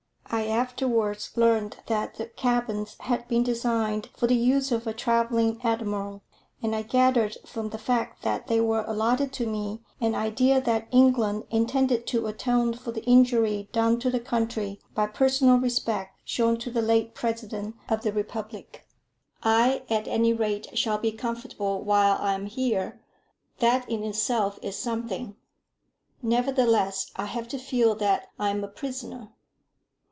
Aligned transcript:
I 0.33 0.47
afterwards 0.47 1.31
learned 1.35 1.75
that 1.87 2.15
the 2.15 2.27
cabins 2.27 2.95
had 3.01 3.27
been 3.27 3.43
designed 3.43 4.07
for 4.15 4.27
the 4.27 4.35
use 4.35 4.71
of 4.71 4.87
a 4.87 4.93
travelling 4.93 5.59
admiral, 5.61 6.23
and 6.63 6.73
I 6.73 6.83
gathered 6.83 7.35
from 7.45 7.69
the 7.71 7.77
fact 7.77 8.21
that 8.21 8.47
they 8.47 8.61
were 8.61 8.85
allotted 8.87 9.33
to 9.33 9.45
me 9.45 9.81
an 9.99 10.15
idea 10.15 10.61
that 10.61 10.87
England 10.89 11.43
intended 11.49 12.07
to 12.07 12.27
atone 12.27 12.75
for 12.75 12.93
the 12.93 13.03
injury 13.03 13.67
done 13.73 13.99
to 13.99 14.09
the 14.09 14.21
country 14.21 14.79
by 14.95 15.07
personal 15.07 15.57
respect 15.57 16.21
shown 16.23 16.55
to 16.59 16.71
the 16.71 16.81
late 16.81 17.13
President 17.13 17.75
of 17.89 18.03
the 18.03 18.13
republic. 18.13 18.87
"I, 19.43 19.83
at 19.89 20.07
any 20.07 20.31
rate, 20.31 20.77
shall 20.77 20.97
be 20.97 21.11
comfortable 21.11 21.83
while 21.83 22.17
I 22.21 22.35
am 22.35 22.45
here. 22.45 23.01
That 23.59 23.87
in 23.89 24.01
itself 24.05 24.59
is 24.61 24.77
something. 24.77 25.35
Nevertheless 26.21 27.11
I 27.17 27.25
have 27.25 27.49
to 27.49 27.59
feel 27.59 27.95
that 27.95 28.29
I 28.39 28.49
am 28.49 28.63
a 28.63 28.69
prisoner." 28.69 29.33